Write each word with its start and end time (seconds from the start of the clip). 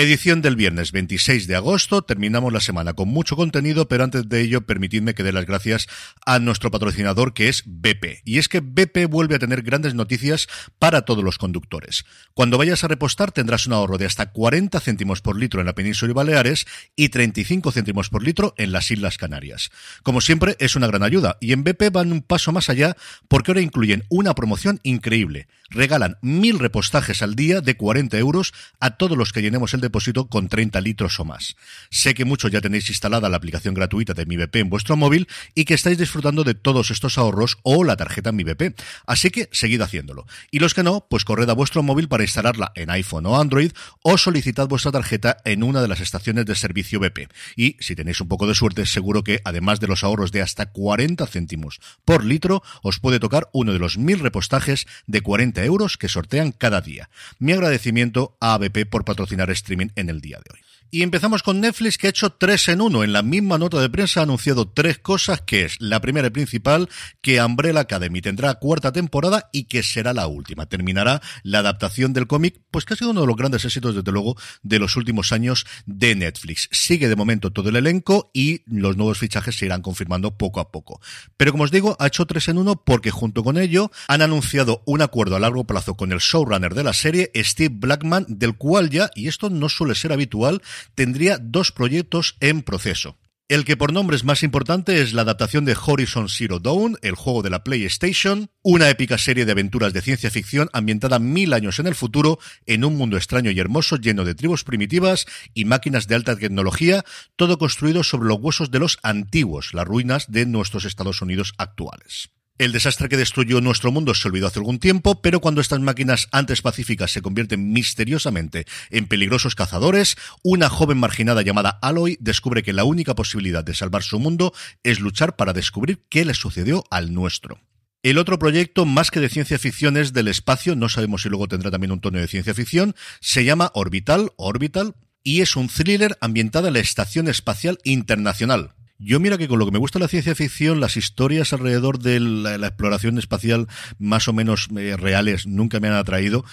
Edición 0.00 0.42
del 0.42 0.54
viernes 0.54 0.92
26 0.92 1.48
de 1.48 1.56
agosto, 1.56 2.02
terminamos 2.02 2.52
la 2.52 2.60
semana 2.60 2.92
con 2.92 3.08
mucho 3.08 3.34
contenido, 3.34 3.88
pero 3.88 4.04
antes 4.04 4.28
de 4.28 4.40
ello 4.42 4.60
permitidme 4.60 5.12
que 5.12 5.24
dé 5.24 5.32
las 5.32 5.44
gracias 5.44 5.88
a 6.24 6.38
nuestro 6.38 6.70
patrocinador 6.70 7.34
que 7.34 7.48
es 7.48 7.64
BP. 7.66 8.22
Y 8.24 8.38
es 8.38 8.48
que 8.48 8.60
BP 8.60 9.10
vuelve 9.10 9.34
a 9.34 9.40
tener 9.40 9.62
grandes 9.62 9.94
noticias 9.94 10.46
para 10.78 11.02
todos 11.02 11.24
los 11.24 11.36
conductores. 11.36 12.04
Cuando 12.32 12.58
vayas 12.58 12.84
a 12.84 12.86
repostar 12.86 13.32
tendrás 13.32 13.66
un 13.66 13.72
ahorro 13.72 13.98
de 13.98 14.06
hasta 14.06 14.30
40 14.30 14.78
céntimos 14.78 15.20
por 15.20 15.36
litro 15.36 15.58
en 15.58 15.66
la 15.66 15.74
península 15.74 16.12
y 16.12 16.14
Baleares 16.14 16.68
y 16.94 17.08
35 17.08 17.72
céntimos 17.72 18.08
por 18.08 18.22
litro 18.22 18.54
en 18.56 18.70
las 18.70 18.92
Islas 18.92 19.18
Canarias. 19.18 19.72
Como 20.04 20.20
siempre, 20.20 20.54
es 20.60 20.76
una 20.76 20.86
gran 20.86 21.02
ayuda 21.02 21.38
y 21.40 21.52
en 21.52 21.64
BP 21.64 21.90
van 21.90 22.12
un 22.12 22.22
paso 22.22 22.52
más 22.52 22.70
allá 22.70 22.96
porque 23.26 23.50
ahora 23.50 23.62
incluyen 23.62 24.04
una 24.10 24.36
promoción 24.36 24.78
increíble. 24.84 25.48
Regalan 25.70 26.18
mil 26.22 26.60
repostajes 26.60 27.20
al 27.20 27.34
día 27.34 27.60
de 27.60 27.76
40 27.76 28.16
euros 28.18 28.54
a 28.78 28.92
todos 28.92 29.18
los 29.18 29.32
que 29.32 29.42
llenemos 29.42 29.74
el 29.74 29.87
depósito 29.88 30.28
con 30.28 30.48
30 30.48 30.80
litros 30.80 31.18
o 31.20 31.24
más. 31.24 31.56
Sé 31.90 32.14
que 32.14 32.24
muchos 32.24 32.50
ya 32.50 32.60
tenéis 32.60 32.88
instalada 32.88 33.28
la 33.28 33.36
aplicación 33.36 33.74
gratuita 33.74 34.14
de 34.14 34.26
Mi 34.26 34.36
BP 34.36 34.56
en 34.56 34.70
vuestro 34.70 34.96
móvil 34.96 35.28
y 35.54 35.64
que 35.64 35.74
estáis 35.74 35.98
disfrutando 35.98 36.44
de 36.44 36.54
todos 36.54 36.90
estos 36.90 37.18
ahorros 37.18 37.58
o 37.62 37.84
la 37.84 37.96
tarjeta 37.96 38.32
Mi 38.32 38.44
BP. 38.44 38.74
Así 39.06 39.30
que 39.30 39.48
seguid 39.52 39.80
haciéndolo. 39.80 40.26
Y 40.50 40.58
los 40.58 40.74
que 40.74 40.82
no, 40.82 41.06
pues 41.08 41.24
corred 41.24 41.48
a 41.48 41.54
vuestro 41.54 41.82
móvil 41.82 42.08
para 42.08 42.24
instalarla 42.24 42.72
en 42.74 42.90
iPhone 42.90 43.26
o 43.26 43.40
Android 43.40 43.72
o 44.02 44.18
solicitad 44.18 44.68
vuestra 44.68 44.92
tarjeta 44.92 45.38
en 45.44 45.62
una 45.62 45.80
de 45.82 45.88
las 45.88 46.00
estaciones 46.00 46.46
de 46.46 46.54
servicio 46.54 47.00
BP. 47.00 47.30
Y 47.56 47.76
si 47.80 47.96
tenéis 47.96 48.20
un 48.20 48.28
poco 48.28 48.46
de 48.46 48.54
suerte, 48.54 48.86
seguro 48.86 49.24
que 49.24 49.40
además 49.44 49.80
de 49.80 49.88
los 49.88 50.04
ahorros 50.04 50.32
de 50.32 50.42
hasta 50.42 50.66
40 50.66 51.26
céntimos 51.26 51.80
por 52.04 52.24
litro, 52.24 52.62
os 52.82 53.00
puede 53.00 53.20
tocar 53.20 53.48
uno 53.52 53.72
de 53.72 53.78
los 53.78 53.98
mil 53.98 54.20
repostajes 54.20 54.86
de 55.06 55.20
40 55.20 55.64
euros 55.64 55.96
que 55.96 56.08
sortean 56.08 56.52
cada 56.52 56.80
día. 56.80 57.08
Mi 57.38 57.52
agradecimiento 57.52 58.36
a 58.40 58.54
ABP 58.54 58.86
por 58.90 59.04
patrocinar 59.04 59.50
streaming 59.50 59.77
en 59.80 60.08
el 60.08 60.20
día 60.20 60.38
de 60.38 60.50
hoy. 60.54 60.67
Y 60.90 61.02
empezamos 61.02 61.42
con 61.42 61.60
Netflix 61.60 61.98
que 61.98 62.06
ha 62.06 62.10
hecho 62.10 62.30
tres 62.30 62.66
en 62.68 62.80
uno. 62.80 63.04
En 63.04 63.12
la 63.12 63.22
misma 63.22 63.58
nota 63.58 63.78
de 63.78 63.90
prensa 63.90 64.20
ha 64.20 64.22
anunciado 64.22 64.70
tres 64.70 64.98
cosas 64.98 65.42
que 65.42 65.64
es 65.64 65.76
la 65.80 66.00
primera 66.00 66.28
y 66.28 66.30
principal 66.30 66.88
que 67.20 67.42
Umbrella 67.42 67.80
Academy 67.80 68.22
tendrá 68.22 68.54
cuarta 68.54 68.90
temporada 68.90 69.50
y 69.52 69.64
que 69.64 69.82
será 69.82 70.14
la 70.14 70.26
última. 70.26 70.64
Terminará 70.64 71.20
la 71.42 71.58
adaptación 71.58 72.14
del 72.14 72.26
cómic, 72.26 72.62
pues 72.70 72.86
que 72.86 72.94
ha 72.94 72.96
sido 72.96 73.10
uno 73.10 73.20
de 73.20 73.26
los 73.26 73.36
grandes 73.36 73.66
éxitos 73.66 73.96
desde 73.96 74.10
luego 74.12 74.36
de 74.62 74.78
los 74.78 74.96
últimos 74.96 75.30
años 75.32 75.66
de 75.84 76.14
Netflix. 76.14 76.70
Sigue 76.72 77.08
de 77.08 77.16
momento 77.16 77.52
todo 77.52 77.68
el 77.68 77.76
elenco 77.76 78.30
y 78.32 78.62
los 78.64 78.96
nuevos 78.96 79.18
fichajes 79.18 79.58
se 79.58 79.66
irán 79.66 79.82
confirmando 79.82 80.38
poco 80.38 80.58
a 80.58 80.72
poco. 80.72 81.02
Pero 81.36 81.52
como 81.52 81.64
os 81.64 81.70
digo, 81.70 81.98
ha 82.00 82.06
hecho 82.06 82.24
tres 82.24 82.48
en 82.48 82.56
uno 82.56 82.82
porque 82.82 83.10
junto 83.10 83.44
con 83.44 83.58
ello 83.58 83.90
han 84.06 84.22
anunciado 84.22 84.82
un 84.86 85.02
acuerdo 85.02 85.36
a 85.36 85.40
largo 85.40 85.64
plazo 85.64 85.96
con 85.96 86.12
el 86.12 86.20
showrunner 86.20 86.74
de 86.74 86.84
la 86.84 86.94
serie, 86.94 87.30
Steve 87.34 87.74
Blackman, 87.78 88.24
del 88.26 88.56
cual 88.56 88.88
ya, 88.88 89.10
y 89.14 89.28
esto 89.28 89.50
no 89.50 89.68
suele 89.68 89.94
ser 89.94 90.12
habitual, 90.12 90.62
tendría 90.94 91.38
dos 91.38 91.72
proyectos 91.72 92.36
en 92.40 92.62
proceso. 92.62 93.16
El 93.48 93.64
que 93.64 93.78
por 93.78 93.94
nombre 93.94 94.14
es 94.14 94.24
más 94.24 94.42
importante 94.42 95.00
es 95.00 95.14
la 95.14 95.22
adaptación 95.22 95.64
de 95.64 95.74
Horizon 95.74 96.28
Zero 96.28 96.58
Dawn, 96.58 96.98
el 97.00 97.14
juego 97.14 97.40
de 97.40 97.48
la 97.48 97.64
PlayStation, 97.64 98.50
una 98.60 98.90
épica 98.90 99.16
serie 99.16 99.46
de 99.46 99.52
aventuras 99.52 99.94
de 99.94 100.02
ciencia 100.02 100.30
ficción 100.30 100.68
ambientada 100.74 101.18
mil 101.18 101.54
años 101.54 101.78
en 101.78 101.86
el 101.86 101.94
futuro, 101.94 102.38
en 102.66 102.84
un 102.84 102.96
mundo 102.96 103.16
extraño 103.16 103.50
y 103.50 103.58
hermoso 103.58 103.96
lleno 103.96 104.26
de 104.26 104.34
tribus 104.34 104.64
primitivas 104.64 105.24
y 105.54 105.64
máquinas 105.64 106.08
de 106.08 106.16
alta 106.16 106.36
tecnología, 106.36 107.06
todo 107.36 107.56
construido 107.56 108.04
sobre 108.04 108.28
los 108.28 108.38
huesos 108.38 108.70
de 108.70 108.80
los 108.80 108.98
antiguos, 109.02 109.72
las 109.72 109.88
ruinas 109.88 110.30
de 110.30 110.44
nuestros 110.44 110.84
Estados 110.84 111.22
Unidos 111.22 111.54
actuales. 111.56 112.28
El 112.58 112.72
desastre 112.72 113.08
que 113.08 113.16
destruyó 113.16 113.60
nuestro 113.60 113.92
mundo 113.92 114.14
se 114.14 114.26
olvidó 114.26 114.48
hace 114.48 114.58
algún 114.58 114.80
tiempo, 114.80 115.22
pero 115.22 115.38
cuando 115.38 115.60
estas 115.60 115.78
máquinas 115.78 116.26
antes 116.32 116.60
pacíficas 116.60 117.12
se 117.12 117.22
convierten 117.22 117.72
misteriosamente 117.72 118.66
en 118.90 119.06
peligrosos 119.06 119.54
cazadores, 119.54 120.16
una 120.42 120.68
joven 120.68 120.98
marginada 120.98 121.42
llamada 121.42 121.78
Aloy 121.82 122.18
descubre 122.20 122.64
que 122.64 122.72
la 122.72 122.82
única 122.82 123.14
posibilidad 123.14 123.62
de 123.62 123.76
salvar 123.76 124.02
su 124.02 124.18
mundo 124.18 124.52
es 124.82 124.98
luchar 124.98 125.36
para 125.36 125.52
descubrir 125.52 126.02
qué 126.08 126.24
le 126.24 126.34
sucedió 126.34 126.82
al 126.90 127.14
nuestro. 127.14 127.60
El 128.02 128.18
otro 128.18 128.40
proyecto, 128.40 128.84
más 128.84 129.12
que 129.12 129.20
de 129.20 129.28
ciencia 129.28 129.58
ficción, 129.60 129.96
es 129.96 130.12
del 130.12 130.26
espacio, 130.26 130.74
no 130.74 130.88
sabemos 130.88 131.22
si 131.22 131.28
luego 131.28 131.46
tendrá 131.46 131.70
también 131.70 131.92
un 131.92 132.00
tono 132.00 132.18
de 132.18 132.26
ciencia 132.26 132.54
ficción, 132.54 132.96
se 133.20 133.44
llama 133.44 133.70
Orbital, 133.74 134.32
Orbital, 134.36 134.96
y 135.22 135.42
es 135.42 135.54
un 135.54 135.68
thriller 135.68 136.16
ambientado 136.20 136.66
en 136.66 136.74
la 136.74 136.80
Estación 136.80 137.28
Espacial 137.28 137.78
Internacional, 137.84 138.74
yo 138.98 139.20
mira 139.20 139.38
que 139.38 139.48
con 139.48 139.58
lo 139.58 139.64
que 139.64 139.72
me 139.72 139.78
gusta 139.78 139.98
la 139.98 140.08
ciencia 140.08 140.34
ficción, 140.34 140.80
las 140.80 140.96
historias 140.96 141.52
alrededor 141.52 141.98
de 141.98 142.20
la, 142.20 142.54
exploración 142.54 143.18
espacial 143.18 143.68
más 143.98 144.28
o 144.28 144.32
menos 144.32 144.68
eh, 144.76 144.96
reales 144.96 145.46
nunca 145.46 145.80
me 145.80 145.88
han 145.88 145.94
atraído 145.94 146.44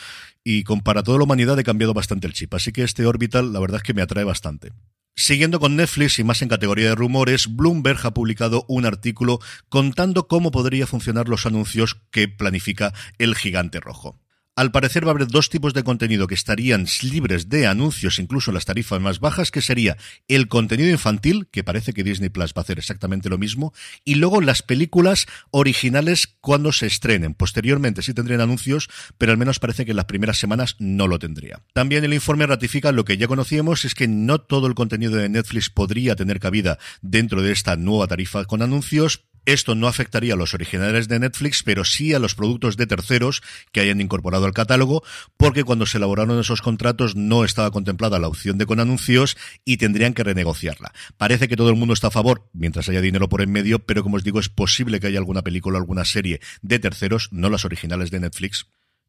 y 0.43 0.63
con 0.63 0.81
para 0.81 1.01
toda 1.03 1.17
la 1.17 1.23
humanidad 1.23 1.57
he 1.59 1.63
cambiado 1.63 1.93
bastante 1.93 2.27
el 2.27 2.33
chip. 2.33 2.53
Así 2.53 2.71
que 2.71 2.83
este 2.83 3.05
Orbital 3.05 3.51
la 3.51 3.59
verdad 3.59 3.77
es 3.77 3.83
que 3.83 3.95
me 3.95 4.03
atrae 4.03 4.23
bastante. 4.23 4.71
Siguiendo 5.15 5.59
con 5.59 5.75
Netflix 5.75 6.19
y 6.19 6.23
más 6.23 6.41
en 6.41 6.49
categoría 6.49 6.89
de 6.89 6.95
rumores, 6.95 7.55
Bloomberg 7.55 8.05
ha 8.05 8.13
publicado 8.13 8.65
un 8.67 8.85
artículo 8.85 9.39
contando 9.69 10.27
cómo 10.27 10.51
podría 10.51 10.87
funcionar 10.87 11.29
los 11.29 11.45
anuncios 11.45 11.97
que 12.11 12.27
planifica 12.27 12.93
el 13.17 13.35
gigante 13.35 13.79
rojo. 13.79 14.19
Al 14.57 14.71
parecer 14.71 15.05
va 15.05 15.09
a 15.09 15.15
haber 15.15 15.27
dos 15.27 15.49
tipos 15.49 15.73
de 15.73 15.83
contenido 15.83 16.27
que 16.27 16.33
estarían 16.33 16.87
libres 17.01 17.49
de 17.49 17.67
anuncios, 17.67 18.19
incluso 18.19 18.53
las 18.53 18.63
tarifas 18.63 19.01
más 19.01 19.19
bajas, 19.19 19.51
que 19.51 19.61
sería 19.61 19.97
el 20.29 20.47
contenido 20.47 20.89
infantil, 20.89 21.47
que 21.51 21.65
parece 21.65 21.91
que 21.91 22.05
Disney 22.05 22.29
Plus 22.29 22.53
va 22.53 22.59
a 22.59 22.61
hacer 22.61 22.79
exactamente 22.79 23.27
lo 23.27 23.37
mismo, 23.37 23.73
y 24.05 24.15
luego 24.15 24.39
las 24.39 24.61
películas 24.61 25.25
originales 25.51 26.27
cuando 26.39 26.71
se 26.71 26.85
estrenen. 26.85 27.33
Posteriormente 27.33 28.01
sí 28.01 28.13
tendrían 28.13 28.39
anuncios, 28.39 28.89
pero 29.17 29.33
al 29.33 29.37
menos 29.37 29.59
parece 29.59 29.83
que 29.83 29.91
en 29.91 29.97
las 29.97 30.05
primeras 30.05 30.37
semanas 30.37 30.77
no 30.79 31.09
lo 31.09 31.19
tendría. 31.19 31.61
También 31.73 32.05
el 32.05 32.13
informe 32.13 32.47
ratifica 32.47 32.93
lo 32.93 33.03
que 33.03 33.17
ya 33.17 33.27
conocíamos, 33.27 33.83
es 33.83 33.93
que 33.93 34.07
no 34.07 34.39
todo 34.39 34.67
el 34.67 34.75
contenido 34.75 35.17
de 35.17 35.27
Netflix 35.27 35.69
podría 35.69 36.15
tener 36.15 36.39
cabida 36.39 36.79
dentro 37.01 37.41
de 37.41 37.51
esta 37.51 37.75
nueva 37.75 38.07
tarifa 38.07 38.45
con 38.45 38.61
anuncios, 38.61 39.25
esto 39.45 39.75
no 39.75 39.87
afectaría 39.87 40.33
a 40.33 40.37
los 40.37 40.53
originales 40.53 41.07
de 41.07 41.19
Netflix, 41.19 41.63
pero 41.63 41.85
sí 41.85 42.13
a 42.13 42.19
los 42.19 42.35
productos 42.35 42.77
de 42.77 42.87
terceros 42.87 43.41
que 43.71 43.79
hayan 43.79 44.01
incorporado 44.01 44.45
al 44.45 44.53
catálogo, 44.53 45.03
porque 45.37 45.63
cuando 45.63 45.85
se 45.85 45.97
elaboraron 45.97 46.39
esos 46.39 46.61
contratos 46.61 47.15
no 47.15 47.43
estaba 47.45 47.71
contemplada 47.71 48.19
la 48.19 48.27
opción 48.27 48.57
de 48.57 48.65
con 48.65 48.79
anuncios 48.79 49.37
y 49.63 49.77
tendrían 49.77 50.13
que 50.13 50.23
renegociarla. 50.23 50.93
Parece 51.17 51.47
que 51.47 51.55
todo 51.55 51.69
el 51.69 51.75
mundo 51.75 51.93
está 51.93 52.07
a 52.07 52.11
favor 52.11 52.49
mientras 52.53 52.89
haya 52.89 53.01
dinero 53.01 53.29
por 53.29 53.41
en 53.41 53.51
medio, 53.51 53.79
pero 53.79 54.03
como 54.03 54.17
os 54.17 54.23
digo, 54.23 54.39
es 54.39 54.49
posible 54.49 54.99
que 54.99 55.07
haya 55.07 55.19
alguna 55.19 55.43
película 55.43 55.77
o 55.77 55.81
alguna 55.81 56.05
serie 56.05 56.39
de 56.61 56.79
terceros, 56.79 57.29
no 57.31 57.49
las 57.49 57.65
originales 57.65 58.11
de 58.11 58.19
Netflix, 58.19 58.67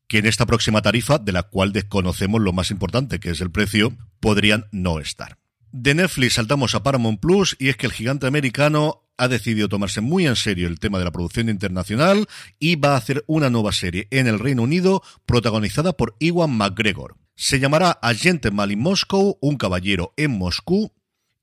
que 0.09 0.19
en 0.19 0.27
esta 0.27 0.47
próxima 0.47 0.83
tarifa, 0.83 1.19
de 1.19 1.33
la 1.33 1.43
cual 1.45 1.73
desconocemos 1.73 2.41
lo 2.41 2.53
más 2.53 2.71
importante, 2.71 3.19
que 3.19 3.31
es 3.31 3.41
el 3.41 3.51
precio, 3.51 3.97
podrían 4.21 4.67
no 4.71 5.01
estar. 5.01 5.39
De 5.73 5.95
Netflix 5.95 6.35
saltamos 6.35 6.75
a 6.75 6.83
Paramount 6.83 7.21
Plus 7.21 7.57
y 7.59 7.69
es 7.69 7.77
que 7.77 7.87
el 7.87 7.93
gigante 7.93 8.27
americano 8.27 9.06
ha 9.19 9.29
decidido 9.29 9.69
tomarse 9.69 10.01
muy 10.01 10.27
en 10.27 10.37
serio 10.37 10.69
el 10.69 10.79
tema 10.79 10.99
de 10.99 11.05
la 11.05 11.13
producción 11.13 11.49
internacional 11.49 12.27
y 12.59 12.77
va 12.77 12.95
a 12.95 12.99
hacer 12.99 13.25
una 13.27 13.51
nueva 13.51 13.73
serie 13.73 14.09
en 14.11 14.27
el 14.27 14.39
Reino 14.39 14.63
Unido 14.63 15.03
protagonizada 15.25 15.93
por 15.93 16.17
Iwan 16.19 16.57
McGregor. 16.57 17.17
Se 17.35 17.61
llamará 17.61 17.91
Agente 17.91 18.51
Mal 18.51 18.73
in 18.73 18.81
Moscow, 18.81 19.39
un 19.41 19.57
caballero 19.57 20.15
en 20.17 20.39
Moscú, 20.39 20.93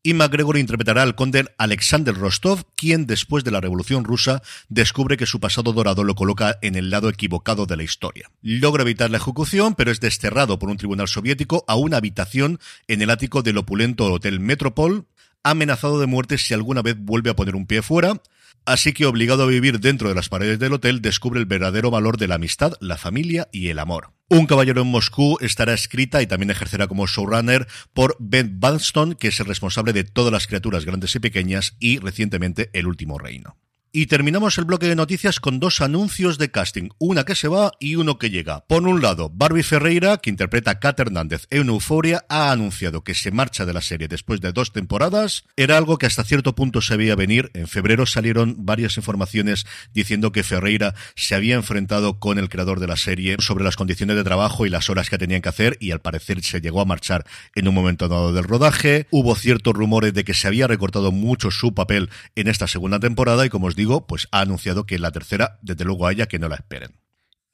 y 0.03 0.13
MacGregor 0.13 0.57
interpretará 0.57 1.01
al 1.01 1.15
conde 1.15 1.45
Alexander 1.57 2.13
Rostov, 2.13 2.65
quien 2.75 3.07
después 3.07 3.45
de 3.45 3.51
la 3.51 3.61
Revolución 3.61 4.03
Rusa 4.03 4.41
descubre 4.67 5.15
que 5.15 5.25
su 5.25 5.39
pasado 5.39 5.71
dorado 5.71 6.03
lo 6.03 6.13
coloca 6.13 6.59
en 6.61 6.75
el 6.75 6.89
lado 6.89 7.07
equivocado 7.07 7.65
de 7.65 7.77
la 7.77 7.83
historia. 7.83 8.29
Logra 8.41 8.83
evitar 8.83 9.09
la 9.09 9.17
ejecución, 9.17 9.75
pero 9.75 9.91
es 9.91 10.01
desterrado 10.01 10.59
por 10.59 10.69
un 10.69 10.75
tribunal 10.75 11.07
soviético 11.07 11.63
a 11.69 11.75
una 11.75 11.97
habitación 11.97 12.59
en 12.89 13.01
el 13.01 13.09
ático 13.09 13.43
del 13.43 13.57
opulento 13.57 14.11
Hotel 14.11 14.41
Metropol, 14.41 15.07
amenazado 15.43 15.99
de 15.99 16.07
muerte 16.07 16.37
si 16.37 16.53
alguna 16.53 16.81
vez 16.81 16.95
vuelve 16.97 17.29
a 17.29 17.35
poner 17.35 17.55
un 17.55 17.67
pie 17.67 17.81
fuera, 17.81 18.21
Así 18.65 18.93
que 18.93 19.05
obligado 19.05 19.43
a 19.43 19.47
vivir 19.47 19.81
dentro 19.81 20.07
de 20.07 20.15
las 20.15 20.29
paredes 20.29 20.57
del 20.57 20.73
hotel, 20.73 21.01
descubre 21.01 21.39
el 21.39 21.45
verdadero 21.45 21.91
valor 21.91 22.17
de 22.17 22.29
la 22.29 22.35
amistad, 22.35 22.73
la 22.79 22.97
familia 22.97 23.49
y 23.51 23.67
el 23.67 23.79
amor. 23.79 24.11
Un 24.29 24.45
caballero 24.45 24.81
en 24.81 24.87
Moscú 24.87 25.37
estará 25.41 25.73
escrita 25.73 26.21
y 26.21 26.27
también 26.27 26.49
ejercerá 26.49 26.87
como 26.87 27.05
showrunner 27.05 27.67
por 27.93 28.15
Ben 28.19 28.61
Banston, 28.61 29.15
que 29.15 29.27
es 29.27 29.39
el 29.41 29.47
responsable 29.47 29.91
de 29.91 30.05
todas 30.05 30.31
las 30.31 30.47
criaturas 30.47 30.85
grandes 30.85 31.13
y 31.15 31.19
pequeñas 31.19 31.75
y 31.79 31.99
recientemente 31.99 32.69
El 32.71 32.87
último 32.87 33.19
reino. 33.19 33.57
Y 33.95 34.07
terminamos 34.07 34.57
el 34.57 34.65
bloque 34.65 34.87
de 34.87 34.95
noticias 34.95 35.39
con 35.39 35.59
dos 35.59 35.79
anuncios 35.79 36.39
de 36.39 36.49
casting, 36.49 36.89
una 36.97 37.25
que 37.25 37.35
se 37.35 37.47
va 37.47 37.73
y 37.79 37.95
uno 37.95 38.17
que 38.17 38.31
llega. 38.31 38.65
Por 38.65 38.87
un 38.87 39.03
lado, 39.03 39.29
Barbie 39.31 39.61
Ferreira, 39.61 40.17
que 40.17 40.31
interpreta 40.31 40.71
a 40.71 40.79
Kat 40.79 40.99
Hernández 40.99 41.45
en 41.51 41.69
Euforia, 41.69 42.25
ha 42.27 42.51
anunciado 42.51 43.03
que 43.03 43.13
se 43.13 43.29
marcha 43.29 43.67
de 43.67 43.73
la 43.73 43.83
serie 43.83 44.07
después 44.07 44.41
de 44.41 44.51
dos 44.51 44.73
temporadas. 44.73 45.43
Era 45.57 45.77
algo 45.77 45.99
que 45.99 46.07
hasta 46.07 46.23
cierto 46.23 46.55
punto 46.55 46.81
se 46.81 46.97
veía 46.97 47.15
venir. 47.15 47.51
En 47.53 47.67
febrero 47.67 48.07
salieron 48.07 48.65
varias 48.65 48.97
informaciones 48.97 49.67
diciendo 49.93 50.31
que 50.31 50.41
Ferreira 50.41 50.95
se 51.15 51.35
había 51.35 51.53
enfrentado 51.53 52.17
con 52.17 52.39
el 52.39 52.49
creador 52.49 52.79
de 52.79 52.87
la 52.87 52.97
serie 52.97 53.35
sobre 53.37 53.63
las 53.63 53.75
condiciones 53.75 54.15
de 54.15 54.23
trabajo 54.23 54.65
y 54.65 54.71
las 54.71 54.89
horas 54.89 55.11
que 55.11 55.19
tenían 55.19 55.43
que 55.43 55.49
hacer 55.49 55.77
y 55.79 55.91
al 55.91 56.01
parecer 56.01 56.41
se 56.43 56.61
llegó 56.61 56.81
a 56.81 56.85
marchar 56.85 57.27
en 57.53 57.67
un 57.67 57.75
momento 57.75 58.07
dado 58.07 58.33
del 58.33 58.45
rodaje. 58.45 59.05
Hubo 59.11 59.35
ciertos 59.35 59.75
rumores 59.75 60.15
de 60.15 60.23
que 60.23 60.33
se 60.33 60.47
había 60.47 60.65
recortado 60.65 61.11
mucho 61.11 61.51
su 61.51 61.75
papel 61.75 62.09
en 62.35 62.47
esta 62.47 62.65
segunda 62.65 62.99
temporada 62.99 63.45
y 63.45 63.49
como 63.49 63.67
os 63.67 63.75
digo, 63.75 63.82
pues 63.85 64.27
ha 64.31 64.41
anunciado 64.41 64.85
que 64.85 64.99
la 64.99 65.11
tercera, 65.11 65.59
desde 65.61 65.85
luego 65.85 66.07
a 66.07 66.11
ella, 66.11 66.27
que 66.27 66.39
no 66.39 66.49
la 66.49 66.55
esperen. 66.55 66.97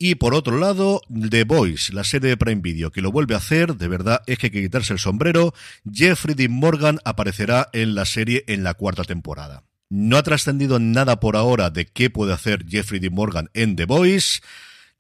Y 0.02 0.16
por 0.16 0.34
otro 0.34 0.58
lado, 0.58 1.02
The 1.30 1.44
Voice, 1.44 1.92
la 1.92 2.06
serie 2.06 2.30
de 2.30 2.38
Prime 2.38 2.62
Video, 2.62 2.90
que 2.90 3.02
lo 3.02 3.12
vuelve 3.12 3.34
a 3.34 3.40
hacer, 3.40 3.76
de 3.76 3.90
verdad 3.90 4.22
es 4.28 4.38
que 4.38 4.48
hay 4.48 4.52
que 4.52 4.62
quitarse 4.62 4.94
el 4.94 5.00
sombrero. 5.00 5.54
Jeffrey 5.92 6.36
Dean 6.36 6.54
Morgan 6.54 7.00
aparecerá 7.04 7.70
en 7.74 7.96
la 7.96 8.06
serie 8.06 8.46
en 8.48 8.64
la 8.64 8.76
cuarta 8.76 9.04
temporada. 9.04 9.66
No 9.90 10.16
ha 10.16 10.24
trascendido 10.24 10.80
nada 10.80 11.20
por 11.20 11.36
ahora 11.36 11.70
de 11.70 11.86
qué 11.86 12.10
puede 12.10 12.32
hacer 12.32 12.66
Jeffrey 12.66 13.02
Dean 13.02 13.14
Morgan 13.14 13.50
en 13.54 13.76
The 13.76 13.86
Voice. 13.86 14.40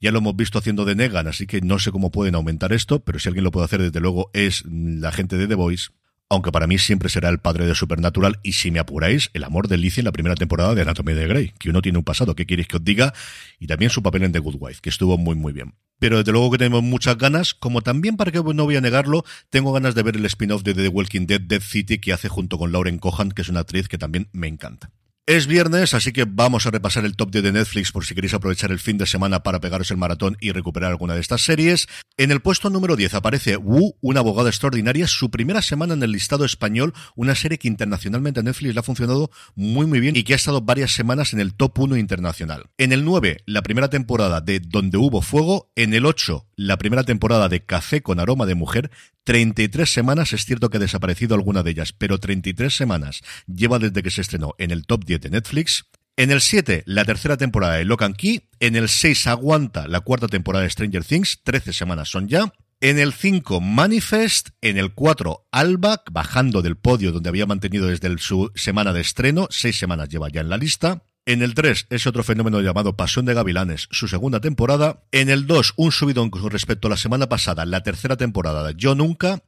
Ya 0.01 0.11
lo 0.11 0.17
hemos 0.17 0.35
visto 0.35 0.59
haciendo 0.59 0.83
de 0.83 0.95
Negan, 0.95 1.27
así 1.27 1.47
que 1.47 1.61
no 1.61 1.79
sé 1.79 1.91
cómo 1.91 2.11
pueden 2.11 2.35
aumentar 2.35 2.73
esto, 2.73 2.99
pero 2.99 3.19
si 3.19 3.29
alguien 3.29 3.45
lo 3.45 3.51
puede 3.51 3.65
hacer, 3.65 3.81
desde 3.81 4.01
luego, 4.01 4.31
es 4.33 4.65
la 4.65 5.13
gente 5.13 5.37
de 5.37 5.47
The 5.47 5.55
Voice 5.55 5.91
aunque 6.29 6.51
para 6.51 6.67
mí 6.67 6.77
siempre 6.77 7.09
será 7.09 7.29
el 7.29 7.39
padre 7.39 7.65
de 7.65 7.73
Supernatural 7.73 8.39
y 8.43 8.53
si 8.53 8.69
me 8.69 8.79
apuráis, 8.79 9.31
el 9.33 9.43
amor 9.43 9.67
de 9.67 9.77
Lizzie 9.77 10.01
en 10.01 10.05
la 10.05 10.11
primera 10.11 10.35
temporada 10.35 10.75
de 10.75 10.83
Anatomía 10.83 11.15
de 11.15 11.27
Grey, 11.27 11.53
que 11.59 11.71
uno 11.71 11.81
tiene 11.81 11.97
un 11.97 12.03
pasado, 12.03 12.35
¿qué 12.35 12.45
queréis 12.45 12.67
que 12.67 12.77
os 12.77 12.83
diga? 12.83 13.13
Y 13.59 13.67
también 13.67 13.89
su 13.89 14.03
papel 14.03 14.23
en 14.23 14.31
The 14.31 14.39
Good 14.39 14.57
Wife, 14.59 14.79
que 14.81 14.89
estuvo 14.89 15.17
muy 15.17 15.35
muy 15.35 15.53
bien. 15.53 15.73
Pero 15.97 16.19
desde 16.19 16.31
luego 16.31 16.51
que 16.51 16.59
tenemos 16.59 16.83
muchas 16.83 17.17
ganas, 17.17 17.53
como 17.53 17.81
también 17.81 18.15
para 18.15 18.31
que 18.31 18.41
no 18.41 18.63
voy 18.63 18.75
a 18.75 18.81
negarlo, 18.81 19.25
tengo 19.49 19.73
ganas 19.73 19.95
de 19.95 20.03
ver 20.03 20.15
el 20.15 20.25
spin-off 20.25 20.63
de 20.63 20.73
The 20.73 20.87
Walking 20.87 21.25
Dead, 21.25 21.41
Dead 21.41 21.61
City, 21.61 21.99
que 21.99 22.13
hace 22.13 22.29
junto 22.29 22.57
con 22.57 22.71
Lauren 22.71 22.99
Cohan, 22.99 23.31
que 23.31 23.41
es 23.41 23.49
una 23.49 23.61
actriz 23.61 23.87
que 23.87 23.97
también 23.97 24.29
me 24.31 24.47
encanta. 24.47 24.91
Es 25.29 25.45
viernes, 25.45 25.93
así 25.93 26.11
que 26.11 26.25
vamos 26.25 26.65
a 26.65 26.71
repasar 26.71 27.05
el 27.05 27.15
top 27.15 27.29
10 27.29 27.43
de 27.43 27.51
Netflix 27.51 27.91
por 27.91 28.03
si 28.03 28.15
queréis 28.15 28.33
aprovechar 28.33 28.71
el 28.71 28.79
fin 28.79 28.97
de 28.97 29.05
semana 29.05 29.43
para 29.43 29.59
pegaros 29.59 29.91
el 29.91 29.97
maratón 29.97 30.35
y 30.39 30.51
recuperar 30.53 30.89
alguna 30.89 31.13
de 31.13 31.21
estas 31.21 31.41
series. 31.41 31.87
En 32.19 32.31
el 32.31 32.41
puesto 32.41 32.69
número 32.69 32.97
10 32.97 33.13
aparece 33.13 33.55
Wu, 33.55 33.95
una 34.01 34.19
abogada 34.19 34.49
extraordinaria, 34.49 35.07
su 35.07 35.31
primera 35.31 35.61
semana 35.61 35.93
en 35.93 36.03
el 36.03 36.11
listado 36.11 36.43
español, 36.43 36.93
una 37.15 37.33
serie 37.33 37.57
que 37.57 37.69
internacionalmente 37.69 38.41
a 38.41 38.43
Netflix 38.43 38.73
le 38.73 38.79
ha 38.81 38.83
funcionado 38.83 39.31
muy 39.55 39.85
muy 39.85 40.01
bien 40.01 40.17
y 40.17 40.23
que 40.23 40.33
ha 40.33 40.35
estado 40.35 40.59
varias 40.59 40.91
semanas 40.91 41.31
en 41.31 41.39
el 41.39 41.53
top 41.53 41.79
1 41.79 41.95
internacional. 41.95 42.71
En 42.77 42.91
el 42.91 43.05
9, 43.05 43.43
la 43.45 43.61
primera 43.61 43.89
temporada 43.89 44.41
de 44.41 44.59
Donde 44.59 44.97
hubo 44.97 45.21
fuego. 45.21 45.71
En 45.77 45.93
el 45.93 46.05
8, 46.05 46.45
la 46.57 46.77
primera 46.77 47.05
temporada 47.05 47.47
de 47.47 47.63
Café 47.63 48.01
con 48.01 48.19
aroma 48.19 48.45
de 48.45 48.55
mujer. 48.55 48.91
33 49.23 49.89
semanas, 49.89 50.33
es 50.33 50.43
cierto 50.43 50.69
que 50.69 50.75
ha 50.75 50.81
desaparecido 50.81 51.35
alguna 51.35 51.63
de 51.63 51.71
ellas, 51.71 51.93
pero 51.93 52.17
33 52.17 52.75
semanas 52.75 53.21
lleva 53.47 53.79
desde 53.79 54.03
que 54.03 54.11
se 54.11 54.19
estrenó 54.19 54.55
en 54.57 54.71
el 54.71 54.85
top 54.85 55.05
10 55.05 55.21
de 55.21 55.29
Netflix. 55.29 55.85
En 56.19 56.31
el 56.31 56.41
7, 56.41 56.83
la 56.85 57.05
tercera 57.05 57.37
temporada 57.37 57.75
de 57.75 57.85
Lock 57.85 58.01
and 58.01 58.17
Key. 58.17 58.41
En 58.59 58.75
el 58.75 58.89
6, 58.89 59.27
aguanta 59.27 59.87
la 59.87 60.01
cuarta 60.01 60.27
temporada 60.27 60.63
de 60.63 60.69
Stranger 60.69 61.05
Things. 61.05 61.39
13 61.45 61.71
semanas 61.71 62.09
son 62.09 62.27
ya. 62.27 62.53
En 62.81 62.99
el 62.99 63.13
5, 63.13 63.61
Manifest. 63.61 64.49
En 64.59 64.77
el 64.77 64.93
4, 64.93 65.47
Alba, 65.49 66.03
bajando 66.11 66.61
del 66.61 66.75
podio 66.75 67.13
donde 67.13 67.29
había 67.29 67.45
mantenido 67.45 67.87
desde 67.87 68.17
su 68.17 68.51
semana 68.53 68.91
de 68.91 68.99
estreno. 68.99 69.47
Seis 69.49 69.79
semanas 69.79 70.09
lleva 70.09 70.27
ya 70.27 70.41
en 70.41 70.49
la 70.49 70.57
lista. 70.57 71.03
En 71.25 71.41
el 71.41 71.53
3 71.53 71.87
es 71.89 72.05
otro 72.05 72.23
fenómeno 72.25 72.59
llamado 72.59 72.97
Pasión 72.97 73.23
de 73.23 73.33
Gavilanes, 73.33 73.87
su 73.89 74.09
segunda 74.09 74.41
temporada. 74.41 75.03
En 75.13 75.29
el 75.29 75.47
2, 75.47 75.75
un 75.77 75.93
subidón 75.93 76.31
con 76.31 76.49
respecto 76.49 76.89
a 76.89 76.91
la 76.91 76.97
semana 76.97 77.29
pasada, 77.29 77.65
la 77.65 77.81
tercera 77.81 78.17
temporada 78.17 78.67
de 78.67 78.73
Yo 78.75 78.93
Nunca. 78.93 79.41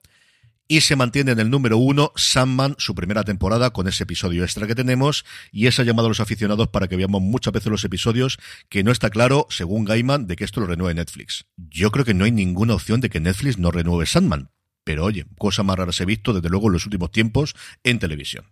Y 0.71 0.79
se 0.79 0.95
mantiene 0.95 1.33
en 1.33 1.39
el 1.41 1.49
número 1.49 1.77
1 1.77 2.13
Sandman, 2.15 2.75
su 2.77 2.95
primera 2.95 3.25
temporada, 3.25 3.71
con 3.71 3.89
ese 3.89 4.03
episodio 4.03 4.45
extra 4.45 4.67
que 4.67 4.73
tenemos. 4.73 5.25
Y 5.51 5.67
eso 5.67 5.81
ha 5.81 5.85
llamado 5.85 6.05
a 6.05 6.07
los 6.07 6.21
aficionados 6.21 6.69
para 6.69 6.87
que 6.87 6.95
veamos 6.95 7.21
muchas 7.21 7.51
veces 7.51 7.69
los 7.69 7.83
episodios, 7.83 8.39
que 8.69 8.81
no 8.81 8.93
está 8.93 9.09
claro, 9.09 9.47
según 9.49 9.83
Gaiman, 9.83 10.27
de 10.27 10.37
que 10.37 10.45
esto 10.45 10.61
lo 10.61 10.67
renueve 10.67 10.93
Netflix. 10.93 11.43
Yo 11.57 11.91
creo 11.91 12.05
que 12.05 12.13
no 12.13 12.23
hay 12.23 12.31
ninguna 12.31 12.73
opción 12.73 13.01
de 13.01 13.09
que 13.09 13.19
Netflix 13.19 13.57
no 13.57 13.69
renueve 13.69 14.05
Sandman. 14.05 14.49
Pero 14.85 15.03
oye, 15.03 15.25
cosa 15.37 15.61
más 15.63 15.75
rara 15.75 15.91
se 15.91 16.03
he 16.03 16.05
visto, 16.05 16.31
desde 16.31 16.47
luego, 16.47 16.67
en 16.67 16.73
los 16.73 16.85
últimos 16.85 17.11
tiempos 17.11 17.53
en 17.83 17.99
televisión. 17.99 18.45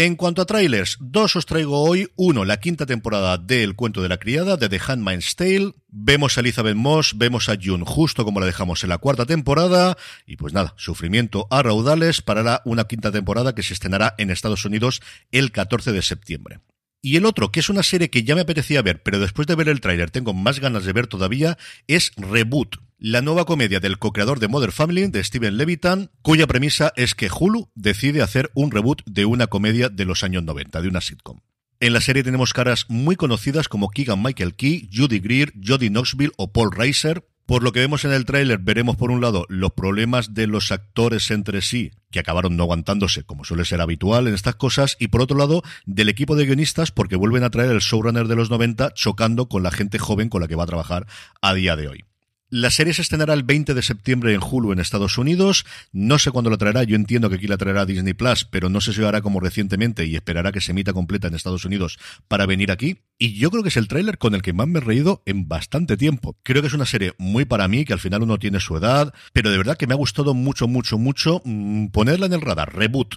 En 0.00 0.14
cuanto 0.14 0.42
a 0.42 0.46
trailers, 0.46 0.96
dos 1.00 1.34
os 1.34 1.44
traigo 1.44 1.82
hoy. 1.82 2.08
Uno, 2.14 2.44
la 2.44 2.60
quinta 2.60 2.86
temporada 2.86 3.36
de 3.36 3.64
El 3.64 3.74
cuento 3.74 4.00
de 4.00 4.08
la 4.08 4.18
criada, 4.18 4.56
de 4.56 4.68
The 4.68 4.80
Handmaid's 4.86 5.34
Tale. 5.34 5.72
Vemos 5.88 6.36
a 6.36 6.40
Elizabeth 6.40 6.76
Moss, 6.76 7.18
vemos 7.18 7.48
a 7.48 7.58
June 7.60 7.82
justo 7.84 8.24
como 8.24 8.38
la 8.38 8.46
dejamos 8.46 8.84
en 8.84 8.90
la 8.90 8.98
cuarta 8.98 9.26
temporada. 9.26 9.96
Y 10.24 10.36
pues 10.36 10.52
nada, 10.52 10.72
sufrimiento 10.76 11.48
a 11.50 11.64
raudales 11.64 12.22
para 12.22 12.62
una 12.64 12.84
quinta 12.84 13.10
temporada 13.10 13.56
que 13.56 13.64
se 13.64 13.74
estrenará 13.74 14.14
en 14.18 14.30
Estados 14.30 14.64
Unidos 14.64 15.02
el 15.32 15.50
14 15.50 15.90
de 15.90 16.02
septiembre. 16.02 16.60
Y 17.00 17.16
el 17.16 17.26
otro, 17.26 17.52
que 17.52 17.60
es 17.60 17.68
una 17.68 17.82
serie 17.82 18.10
que 18.10 18.24
ya 18.24 18.34
me 18.34 18.40
apetecía 18.40 18.82
ver, 18.82 19.02
pero 19.02 19.20
después 19.20 19.46
de 19.46 19.54
ver 19.54 19.68
el 19.68 19.80
tráiler 19.80 20.10
tengo 20.10 20.34
más 20.34 20.58
ganas 20.58 20.84
de 20.84 20.92
ver 20.92 21.06
todavía, 21.06 21.56
es 21.86 22.12
Reboot, 22.16 22.76
la 22.98 23.22
nueva 23.22 23.44
comedia 23.44 23.78
del 23.78 23.98
co-creador 23.98 24.40
de 24.40 24.48
Mother 24.48 24.72
Family, 24.72 25.06
de 25.06 25.22
Steven 25.22 25.56
Levitan, 25.56 26.10
cuya 26.22 26.48
premisa 26.48 26.92
es 26.96 27.14
que 27.14 27.30
Hulu 27.30 27.70
decide 27.76 28.22
hacer 28.22 28.50
un 28.54 28.72
reboot 28.72 29.02
de 29.06 29.24
una 29.24 29.46
comedia 29.46 29.88
de 29.88 30.04
los 30.04 30.24
años 30.24 30.42
90, 30.42 30.82
de 30.82 30.88
una 30.88 31.00
sitcom. 31.00 31.38
En 31.78 31.92
la 31.92 32.00
serie 32.00 32.24
tenemos 32.24 32.52
caras 32.52 32.86
muy 32.88 33.14
conocidas 33.14 33.68
como 33.68 33.90
Keegan 33.90 34.20
Michael 34.20 34.56
Key, 34.56 34.90
Judy 34.92 35.20
Greer, 35.20 35.52
Jodie 35.64 35.90
Knoxville 35.90 36.32
o 36.36 36.52
Paul 36.52 36.72
Reiser, 36.72 37.24
por 37.48 37.62
lo 37.62 37.72
que 37.72 37.80
vemos 37.80 38.04
en 38.04 38.12
el 38.12 38.26
tráiler, 38.26 38.58
veremos 38.58 38.96
por 38.96 39.10
un 39.10 39.22
lado 39.22 39.46
los 39.48 39.72
problemas 39.72 40.34
de 40.34 40.46
los 40.46 40.70
actores 40.70 41.30
entre 41.30 41.62
sí, 41.62 41.92
que 42.10 42.18
acabaron 42.20 42.58
no 42.58 42.64
aguantándose, 42.64 43.24
como 43.24 43.42
suele 43.42 43.64
ser 43.64 43.80
habitual 43.80 44.28
en 44.28 44.34
estas 44.34 44.56
cosas, 44.56 44.98
y 45.00 45.08
por 45.08 45.22
otro 45.22 45.38
lado, 45.38 45.62
del 45.86 46.10
equipo 46.10 46.36
de 46.36 46.44
guionistas, 46.44 46.92
porque 46.92 47.16
vuelven 47.16 47.44
a 47.44 47.50
traer 47.50 47.70
el 47.70 47.78
showrunner 47.78 48.28
de 48.28 48.36
los 48.36 48.50
90, 48.50 48.92
chocando 48.92 49.48
con 49.48 49.62
la 49.62 49.70
gente 49.70 49.98
joven 49.98 50.28
con 50.28 50.42
la 50.42 50.46
que 50.46 50.56
va 50.56 50.64
a 50.64 50.66
trabajar 50.66 51.06
a 51.40 51.54
día 51.54 51.74
de 51.74 51.88
hoy. 51.88 52.07
La 52.50 52.70
serie 52.70 52.94
se 52.94 53.02
estrenará 53.02 53.34
el 53.34 53.42
20 53.42 53.74
de 53.74 53.82
septiembre 53.82 54.32
en 54.32 54.40
Hulu 54.42 54.72
en 54.72 54.78
Estados 54.78 55.18
Unidos. 55.18 55.66
No 55.92 56.18
sé 56.18 56.30
cuándo 56.30 56.48
la 56.48 56.56
traerá. 56.56 56.82
Yo 56.82 56.96
entiendo 56.96 57.28
que 57.28 57.36
aquí 57.36 57.46
la 57.46 57.58
traerá 57.58 57.84
Disney 57.84 58.14
Plus, 58.14 58.46
pero 58.46 58.70
no 58.70 58.80
sé 58.80 58.94
si 58.94 59.02
lo 59.02 59.08
hará 59.08 59.20
como 59.20 59.38
recientemente 59.38 60.06
y 60.06 60.16
esperará 60.16 60.50
que 60.50 60.62
se 60.62 60.70
emita 60.72 60.94
completa 60.94 61.28
en 61.28 61.34
Estados 61.34 61.66
Unidos 61.66 61.98
para 62.26 62.46
venir 62.46 62.72
aquí. 62.72 63.00
Y 63.18 63.34
yo 63.34 63.50
creo 63.50 63.62
que 63.62 63.68
es 63.68 63.76
el 63.76 63.86
tráiler 63.86 64.16
con 64.16 64.34
el 64.34 64.40
que 64.40 64.54
más 64.54 64.66
me 64.66 64.78
he 64.78 64.82
reído 64.82 65.22
en 65.26 65.46
bastante 65.46 65.98
tiempo. 65.98 66.38
Creo 66.42 66.62
que 66.62 66.68
es 66.68 66.74
una 66.74 66.86
serie 66.86 67.12
muy 67.18 67.44
para 67.44 67.68
mí, 67.68 67.84
que 67.84 67.92
al 67.92 68.00
final 68.00 68.22
uno 68.22 68.38
tiene 68.38 68.60
su 68.60 68.78
edad, 68.78 69.12
pero 69.34 69.50
de 69.50 69.58
verdad 69.58 69.76
que 69.76 69.86
me 69.86 69.92
ha 69.92 69.98
gustado 69.98 70.32
mucho, 70.32 70.66
mucho, 70.66 70.96
mucho 70.96 71.42
mm, 71.44 71.88
ponerla 71.88 72.26
en 72.26 72.32
el 72.32 72.40
radar. 72.40 72.74
Reboot. 72.74 73.16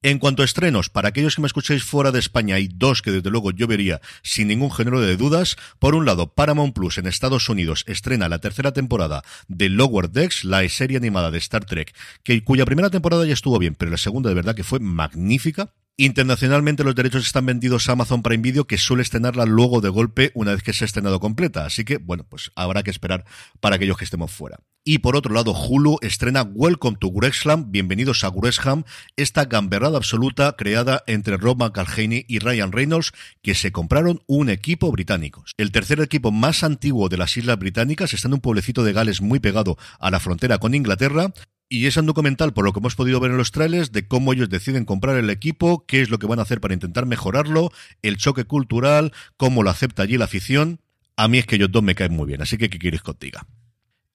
En 0.00 0.20
cuanto 0.20 0.42
a 0.42 0.44
estrenos, 0.44 0.90
para 0.90 1.08
aquellos 1.08 1.34
que 1.34 1.40
me 1.42 1.48
escuchéis 1.48 1.82
fuera 1.82 2.12
de 2.12 2.20
España, 2.20 2.54
hay 2.54 2.68
dos 2.72 3.02
que 3.02 3.10
desde 3.10 3.30
luego 3.30 3.50
yo 3.50 3.66
vería 3.66 4.00
sin 4.22 4.46
ningún 4.46 4.70
género 4.70 5.00
de 5.00 5.16
dudas. 5.16 5.56
Por 5.80 5.96
un 5.96 6.06
lado, 6.06 6.32
Paramount 6.32 6.72
Plus 6.72 6.98
en 6.98 7.08
Estados 7.08 7.48
Unidos 7.48 7.82
estrena 7.88 8.28
la 8.28 8.38
tercera 8.38 8.70
temporada 8.70 9.24
de 9.48 9.68
Lower 9.68 10.08
Decks, 10.08 10.44
la 10.44 10.68
serie 10.68 10.98
animada 10.98 11.32
de 11.32 11.38
Star 11.38 11.64
Trek, 11.64 11.96
cuya 12.44 12.64
primera 12.64 12.90
temporada 12.90 13.26
ya 13.26 13.32
estuvo 13.32 13.58
bien, 13.58 13.74
pero 13.74 13.90
la 13.90 13.96
segunda 13.96 14.28
de 14.28 14.36
verdad 14.36 14.54
que 14.54 14.62
fue 14.62 14.78
magnífica. 14.78 15.72
Internacionalmente 16.00 16.84
los 16.84 16.94
derechos 16.94 17.26
están 17.26 17.44
vendidos 17.44 17.88
a 17.88 17.92
Amazon 17.92 18.22
Prime 18.22 18.40
Video, 18.40 18.68
que 18.68 18.78
suele 18.78 19.02
estrenarla 19.02 19.46
luego 19.46 19.80
de 19.80 19.88
golpe 19.88 20.30
una 20.34 20.52
vez 20.52 20.62
que 20.62 20.72
se 20.72 20.84
ha 20.84 20.86
estrenado 20.86 21.18
completa. 21.18 21.66
Así 21.66 21.84
que, 21.84 21.96
bueno, 21.96 22.22
pues 22.22 22.52
habrá 22.54 22.84
que 22.84 22.92
esperar 22.92 23.24
para 23.58 23.74
aquellos 23.74 23.98
que 23.98 24.04
estemos 24.04 24.30
fuera. 24.30 24.60
Y 24.84 24.98
por 24.98 25.16
otro 25.16 25.34
lado, 25.34 25.52
Hulu 25.52 25.98
estrena 26.00 26.42
Welcome 26.42 26.98
to 27.00 27.10
Gresham, 27.10 27.72
bienvenidos 27.72 28.22
a 28.22 28.30
Gresham, 28.30 28.84
esta 29.16 29.46
gamberrada 29.46 29.96
absoluta 29.96 30.54
creada 30.56 31.02
entre 31.08 31.36
Rob 31.36 31.58
McElhaney 31.58 32.24
y 32.28 32.38
Ryan 32.38 32.70
Reynolds, 32.70 33.10
que 33.42 33.56
se 33.56 33.72
compraron 33.72 34.22
un 34.28 34.50
equipo 34.50 34.92
británico. 34.92 35.42
El 35.56 35.72
tercer 35.72 36.00
equipo 36.00 36.30
más 36.30 36.62
antiguo 36.62 37.08
de 37.08 37.16
las 37.16 37.36
Islas 37.36 37.58
Británicas 37.58 38.14
está 38.14 38.28
en 38.28 38.34
un 38.34 38.40
pueblecito 38.40 38.84
de 38.84 38.92
Gales 38.92 39.20
muy 39.20 39.40
pegado 39.40 39.76
a 39.98 40.12
la 40.12 40.20
frontera 40.20 40.58
con 40.58 40.76
Inglaterra, 40.76 41.32
y 41.68 41.86
es 41.86 41.96
un 41.96 42.06
documental, 42.06 42.52
por 42.52 42.64
lo 42.64 42.72
que 42.72 42.80
hemos 42.80 42.94
podido 42.94 43.20
ver 43.20 43.30
en 43.30 43.36
los 43.36 43.52
trailers, 43.52 43.92
de 43.92 44.06
cómo 44.06 44.32
ellos 44.32 44.48
deciden 44.48 44.84
comprar 44.84 45.16
el 45.16 45.30
equipo, 45.30 45.84
qué 45.86 46.00
es 46.00 46.10
lo 46.10 46.18
que 46.18 46.26
van 46.26 46.38
a 46.38 46.42
hacer 46.42 46.60
para 46.60 46.74
intentar 46.74 47.06
mejorarlo, 47.06 47.70
el 48.02 48.16
choque 48.16 48.44
cultural, 48.44 49.12
cómo 49.36 49.62
lo 49.62 49.70
acepta 49.70 50.02
allí 50.02 50.16
la 50.16 50.24
afición. 50.24 50.80
A 51.16 51.28
mí 51.28 51.38
es 51.38 51.46
que 51.46 51.56
ellos 51.56 51.70
dos 51.70 51.82
me 51.82 51.94
caen 51.94 52.14
muy 52.14 52.26
bien, 52.26 52.42
así 52.42 52.56
que 52.56 52.70
¿qué 52.70 52.78
quieres 52.78 53.02
contigo? 53.02 53.40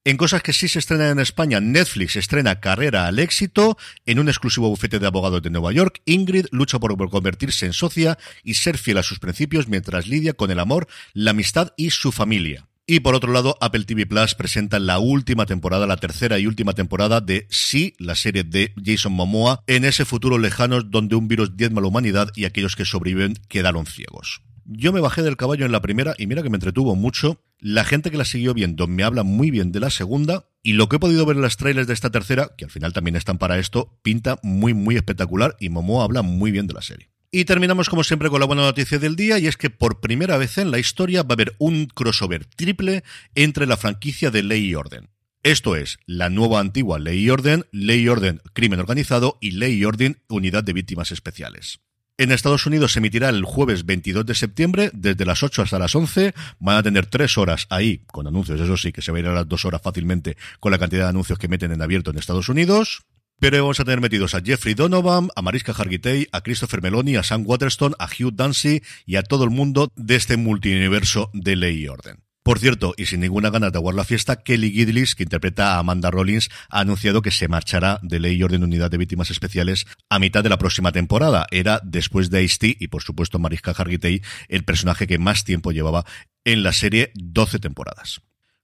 En 0.06 0.18
cosas 0.18 0.44
que 0.44 0.52
sí 0.52 0.68
se 0.68 0.80
estrenan 0.80 1.12
en 1.12 1.20
España, 1.20 1.62
Netflix 1.62 2.18
estrena 2.18 2.60
Carrera 2.60 3.08
al 3.08 3.20
éxito 3.20 3.78
en 4.06 4.20
un 4.20 4.28
exclusivo 4.28 4.68
bufete 4.68 5.00
de 5.00 5.08
abogados 5.08 5.42
de 5.42 5.50
Nueva 5.50 5.72
York. 5.72 6.02
Ingrid 6.06 6.48
lucha 6.52 6.78
por 6.78 7.10
convertirse 7.10 7.66
en 7.66 7.72
socia 7.72 8.18
y 8.44 8.56
ser 8.56 8.78
fiel 8.78 8.98
a 8.98 9.04
sus 9.04 9.20
principios 9.20 9.70
mientras 9.70 10.08
lidia 10.08 10.34
con 10.34 10.52
el 10.52 10.60
amor, 10.60 10.88
la 11.14 11.32
amistad 11.32 11.72
y 11.78 11.92
su 11.92 12.12
familia. 12.12 12.68
Y 12.86 13.00
por 13.00 13.16
otro 13.16 13.32
lado, 13.32 13.56
Apple 13.62 13.86
TV 13.86 14.06
Plus 14.06 14.36
presenta 14.36 14.78
la 14.78 15.00
última 15.00 15.46
temporada, 15.46 15.88
la 15.88 15.96
tercera 15.96 16.38
y 16.38 16.48
última 16.48 16.74
temporada 16.74 17.22
de 17.22 17.48
Sí, 17.50 17.94
la 17.98 18.14
serie 18.14 18.44
de 18.44 18.74
Jason 18.84 19.14
Momoa, 19.14 19.64
en 19.68 19.86
ese 19.86 20.04
futuro 20.04 20.38
lejano 20.38 20.82
donde 20.82 21.16
un 21.16 21.30
virus 21.30 21.56
diezma 21.56 21.80
la 21.80 21.88
humanidad 21.88 22.32
y 22.36 22.44
aquellos 22.44 22.76
que 22.76 22.84
sobreviven 22.84 23.36
quedaron 23.48 23.86
ciegos. 23.86 24.42
Yo 24.66 24.92
me 24.92 25.00
bajé 25.00 25.22
del 25.22 25.38
caballo 25.38 25.66
en 25.66 25.72
la 25.72 25.82
primera 25.82 26.14
y 26.18 26.28
mira 26.28 26.44
que 26.44 26.50
me 26.50 26.58
entretuvo 26.58 26.94
mucho. 26.96 27.42
La 27.60 27.86
gente 27.86 28.12
que 28.12 28.18
la 28.18 28.26
siguió 28.26 28.54
viendo 28.54 28.86
me 28.88 29.04
habla 29.04 29.24
muy 29.24 29.50
bien 29.50 29.72
de 29.72 29.80
la 29.80 29.90
segunda 29.90 30.50
y 30.62 30.74
lo 30.74 30.90
que 30.90 30.98
he 30.98 31.00
podido 31.00 31.26
ver 31.26 31.38
en 31.38 31.42
las 31.42 31.56
trailers 31.56 31.88
de 31.88 31.94
esta 31.94 32.12
tercera, 32.12 32.52
que 32.58 32.66
al 32.66 32.72
final 32.72 32.92
también 32.92 33.16
están 33.16 33.38
para 33.38 33.60
esto, 33.60 33.98
pinta 34.04 34.40
muy 34.44 34.74
muy 34.74 34.98
espectacular 34.98 35.56
y 35.58 35.70
Momoa 35.70 36.04
habla 36.04 36.22
muy 36.22 36.52
bien 36.52 36.68
de 36.68 36.74
la 36.74 36.82
serie. 36.82 37.13
Y 37.36 37.46
terminamos 37.46 37.90
como 37.90 38.04
siempre 38.04 38.30
con 38.30 38.40
la 38.40 38.46
buena 38.46 38.62
noticia 38.62 39.00
del 39.00 39.16
día 39.16 39.40
y 39.40 39.48
es 39.48 39.58
que 39.58 39.72
por 39.72 40.00
primera 40.00 40.38
vez 40.38 40.60
en 40.60 40.70
la 40.70 40.78
historia 40.78 41.24
va 41.24 41.30
a 41.30 41.34
haber 41.34 41.56
un 41.58 41.88
crossover 41.88 42.46
triple 42.46 43.04
entre 43.34 43.66
la 43.66 43.76
franquicia 43.76 44.30
de 44.30 44.44
Ley 44.44 44.68
y 44.68 44.76
Orden. 44.76 45.10
Esto 45.42 45.76
es 45.76 45.98
la 46.06 46.30
nueva 46.30 46.60
antigua 46.60 47.00
Ley 47.00 47.26
y 47.26 47.32
Orden, 47.32 47.66
Ley 47.72 48.02
y 48.02 48.08
Orden 48.08 48.40
Crimen 48.54 48.80
Organizado 48.80 49.40
y 49.42 49.50
Ley 49.50 49.74
y 49.74 49.84
Orden 49.84 50.22
Unidad 50.30 50.64
de 50.64 50.74
Víctimas 50.74 51.12
Especiales. 51.12 51.80
En 52.20 52.32
Estados 52.32 52.68
Unidos 52.68 52.94
se 52.94 53.00
emitirá 53.00 53.30
el 53.30 53.44
jueves 53.44 53.88
22 53.88 54.28
de 54.28 54.36
septiembre, 54.36 54.92
desde 54.94 55.26
las 55.26 55.42
8 55.42 55.64
hasta 55.64 55.80
las 55.80 55.96
11. 55.96 56.36
Van 56.60 56.78
a 56.78 56.84
tener 56.84 57.08
tres 57.08 57.40
horas 57.40 57.66
ahí, 57.72 58.04
con 58.06 58.28
anuncios, 58.28 58.62
eso 58.62 58.78
sí, 58.78 58.92
que 58.92 59.02
se 59.02 59.12
va 59.12 59.18
a 59.18 59.22
ir 59.22 59.28
a 59.28 59.34
las 59.34 59.50
dos 59.50 59.66
horas 59.66 59.82
fácilmente 59.82 60.38
con 60.60 60.72
la 60.72 60.78
cantidad 60.78 61.06
de 61.06 61.10
anuncios 61.10 61.40
que 61.40 61.48
meten 61.48 61.72
en 61.72 61.82
abierto 61.82 62.12
en 62.12 62.20
Estados 62.20 62.50
Unidos. 62.50 63.08
Pero 63.44 63.62
vamos 63.62 63.82
a 63.82 63.84
tener 63.84 64.00
metidos 64.00 64.36
a 64.36 64.42
Jeffrey 64.42 64.74
Donovan, 64.74 65.28
a 65.36 65.42
Mariska 65.42 65.74
Hargitay, 65.74 66.30
a 66.32 66.40
Christopher 66.40 66.82
Meloni, 66.82 67.18
a 67.18 67.24
Sam 67.24 67.44
Waterston, 67.46 67.94
a 68.00 68.06
Hugh 68.06 68.34
Dancy 68.34 68.82
y 69.06 69.18
a 69.18 69.24
todo 69.24 69.44
el 69.44 69.50
mundo 69.50 69.92
de 69.98 70.16
este 70.16 70.38
multiuniverso 70.38 71.30
de 71.34 71.58
ley 71.58 71.84
y 71.84 71.90
orden. 71.90 72.24
Por 72.42 72.60
cierto, 72.60 72.94
y 72.96 73.06
sin 73.08 73.20
ninguna 73.20 73.50
gana 73.50 73.70
de 73.70 73.78
aguar 73.78 73.96
la 73.96 74.06
fiesta, 74.06 74.44
Kelly 74.44 74.72
Gidlis, 74.72 75.16
que 75.16 75.24
interpreta 75.24 75.76
a 75.76 75.80
Amanda 75.80 76.10
Rollins, 76.10 76.50
ha 76.70 76.80
anunciado 76.80 77.22
que 77.22 77.32
se 77.32 77.50
marchará 77.50 78.00
de 78.02 78.22
Ley 78.22 78.38
y 78.38 78.44
Orden 78.44 78.64
Unidad 78.64 78.90
de 78.90 78.98
Víctimas 78.98 79.30
Especiales 79.30 79.88
a 80.10 80.20
mitad 80.20 80.42
de 80.42 80.48
la 80.48 80.58
próxima 80.58 80.94
temporada. 80.94 81.46
Era, 81.52 81.82
después 81.84 82.30
de 82.30 82.44
ice 82.44 82.78
y 82.80 82.88
por 82.88 83.04
supuesto 83.04 83.40
Mariska 83.40 83.72
Hargitay, 83.72 84.22
el 84.48 84.64
personaje 84.64 85.06
que 85.06 85.18
más 85.18 85.44
tiempo 85.44 85.74
llevaba 85.74 86.06
en 86.46 86.64
la 86.64 86.72
serie 86.72 87.12
12 87.16 87.60
temporadas. 87.60 88.22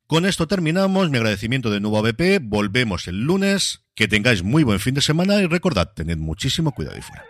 Con 0.09 0.25
esto 0.25 0.48
terminamos. 0.48 1.12
Mi 1.12 1.17
agradecimiento 1.17 1.69
de 1.69 1.81
nuevo 1.81 2.00
a 2.00 2.01
BP. 2.01 2.39
Volvemos 2.41 3.07
el 3.07 3.25
lunes. 3.25 3.83
Que 4.00 4.08
tengáis 4.08 4.41
muy 4.41 4.63
buen 4.63 4.79
fin 4.79 4.94
de 4.94 5.01
semana 5.01 5.41
y 5.41 5.46
recordad, 5.46 5.91
tened 5.94 6.20
muchísimo 6.20 6.72
cuidado 6.72 6.98
y 6.98 7.01
fuera. 7.01 7.25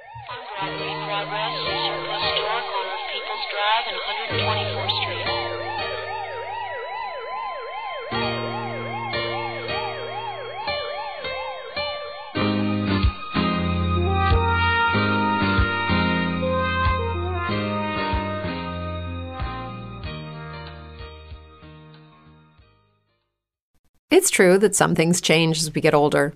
It's 24.12 24.30
true 24.30 24.60
that 24.60 24.76
some 24.76 24.94
things 24.94 25.20
change 25.20 25.58
as 25.58 25.74
we 25.74 25.82
get 25.82 25.96
older. 25.96 26.36